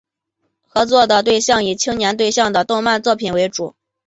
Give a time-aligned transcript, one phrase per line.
[0.67, 3.75] 合作的对象以青年对象的动漫作品为主。